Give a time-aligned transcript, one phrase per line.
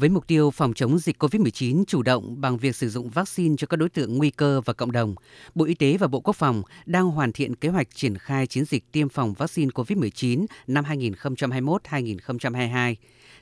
[0.00, 3.66] Với mục tiêu phòng chống dịch COVID-19 chủ động bằng việc sử dụng vaccine cho
[3.66, 5.14] các đối tượng nguy cơ và cộng đồng,
[5.54, 8.64] Bộ Y tế và Bộ Quốc phòng đang hoàn thiện kế hoạch triển khai chiến
[8.64, 12.94] dịch tiêm phòng vaccine COVID-19 năm 2021-2022.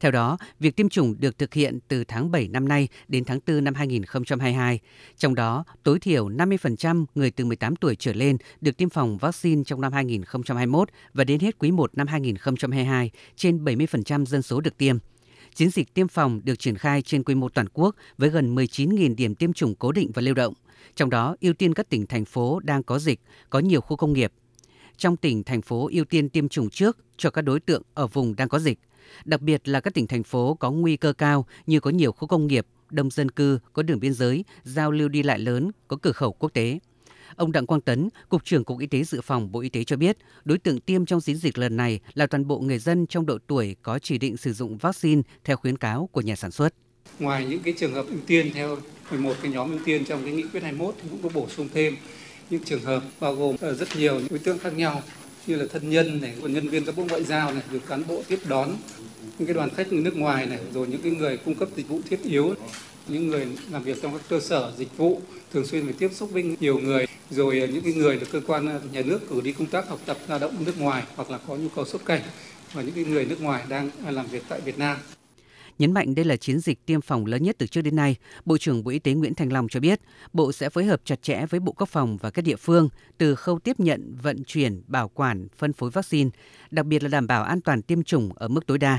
[0.00, 3.38] Theo đó, việc tiêm chủng được thực hiện từ tháng 7 năm nay đến tháng
[3.46, 4.80] 4 năm 2022.
[5.16, 9.62] Trong đó, tối thiểu 50% người từ 18 tuổi trở lên được tiêm phòng vaccine
[9.66, 14.78] trong năm 2021 và đến hết quý 1 năm 2022, trên 70% dân số được
[14.78, 14.98] tiêm.
[15.54, 19.14] Chiến dịch tiêm phòng được triển khai trên quy mô toàn quốc với gần 19.000
[19.14, 20.54] điểm tiêm chủng cố định và lưu động.
[20.96, 23.20] Trong đó, ưu tiên các tỉnh, thành phố đang có dịch,
[23.50, 24.32] có nhiều khu công nghiệp.
[24.96, 28.36] Trong tỉnh, thành phố ưu tiên tiêm chủng trước cho các đối tượng ở vùng
[28.36, 28.78] đang có dịch–
[29.24, 32.28] đặc biệt là các tỉnh thành phố có nguy cơ cao như có nhiều khu
[32.28, 35.96] công nghiệp, đông dân cư, có đường biên giới, giao lưu đi lại lớn, có
[36.02, 36.78] cửa khẩu quốc tế.
[37.36, 39.96] Ông Đặng Quang Tấn, Cục trưởng Cục Y tế Dự phòng Bộ Y tế cho
[39.96, 43.26] biết, đối tượng tiêm trong chiến dịch lần này là toàn bộ người dân trong
[43.26, 46.74] độ tuổi có chỉ định sử dụng vaccine theo khuyến cáo của nhà sản xuất.
[47.18, 48.76] Ngoài những cái trường hợp ưu tiên theo
[49.10, 51.68] 11 cái nhóm ưu tiên trong cái nghị quyết 21 thì cũng có bổ sung
[51.74, 51.96] thêm
[52.50, 55.02] những trường hợp bao gồm ờ, rất nhiều những đối tượng khác nhau
[55.46, 58.22] như là thân nhân này, nhân viên các bộ ngoại giao này, rồi cán bộ
[58.28, 58.70] tiếp đón
[59.38, 61.88] những cái đoàn khách từ nước ngoài này, rồi những cái người cung cấp dịch
[61.88, 62.54] vụ thiết yếu,
[63.08, 65.20] những người làm việc trong các cơ sở dịch vụ
[65.52, 68.40] thường xuyên phải tiếp xúc với nhiều người, rồi ờ, những cái người được cơ
[68.46, 71.30] quan ờ, nhà nước cử đi công tác học tập lao động nước ngoài hoặc
[71.30, 72.22] là có nhu cầu xuất cảnh
[72.72, 74.96] và những cái người nước ngoài đang ờ, làm việc tại Việt Nam.
[75.78, 78.58] Nhấn mạnh đây là chiến dịch tiêm phòng lớn nhất từ trước đến nay, Bộ
[78.58, 80.00] trưởng Bộ Y tế Nguyễn Thành Long cho biết,
[80.32, 83.34] Bộ sẽ phối hợp chặt chẽ với Bộ Quốc phòng và các địa phương từ
[83.34, 86.30] khâu tiếp nhận, vận chuyển, bảo quản, phân phối vaccine,
[86.70, 88.98] đặc biệt là đảm bảo an toàn tiêm chủng ở mức tối đa.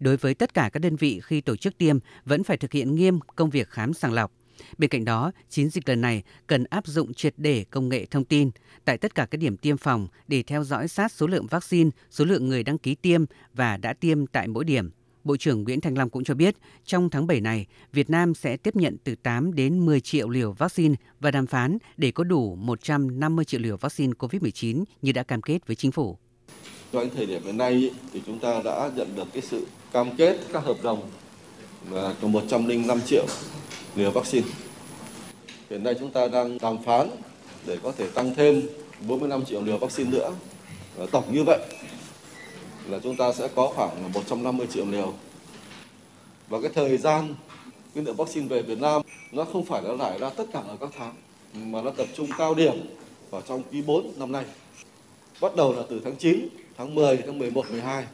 [0.00, 2.94] Đối với tất cả các đơn vị khi tổ chức tiêm vẫn phải thực hiện
[2.94, 4.32] nghiêm công việc khám sàng lọc.
[4.78, 8.24] Bên cạnh đó, chiến dịch lần này cần áp dụng triệt để công nghệ thông
[8.24, 8.50] tin
[8.84, 12.24] tại tất cả các điểm tiêm phòng để theo dõi sát số lượng vaccine, số
[12.24, 14.90] lượng người đăng ký tiêm và đã tiêm tại mỗi điểm.
[15.24, 18.56] Bộ trưởng Nguyễn Thành Long cũng cho biết, trong tháng 7 này, Việt Nam sẽ
[18.56, 22.54] tiếp nhận từ 8 đến 10 triệu liều vaccine và đàm phán để có đủ
[22.54, 26.18] 150 triệu liều vaccine COVID-19 như đã cam kết với chính phủ.
[26.92, 30.16] Cho đến thời điểm hiện nay thì chúng ta đã nhận được cái sự cam
[30.16, 31.02] kết, các hợp đồng
[31.90, 33.26] là 105 triệu
[33.96, 34.46] liều vaccine.
[35.70, 37.10] Hiện nay chúng ta đang đàm phán
[37.66, 38.62] để có thể tăng thêm
[39.08, 40.32] 45 triệu liều vaccine nữa.
[41.10, 41.58] Tổng như vậy
[42.88, 45.14] là chúng ta sẽ có khoảng 150 triệu liều.
[46.48, 47.34] Và cái thời gian
[47.94, 49.02] cái lượng vaccine về Việt Nam,
[49.32, 51.14] nó không phải là rải ra tất cả ở các tháng,
[51.72, 52.74] mà nó tập trung cao điểm
[53.30, 54.44] vào trong quý 4 năm nay.
[55.40, 58.04] Bắt đầu là từ tháng 9, tháng 10, tháng 11, 12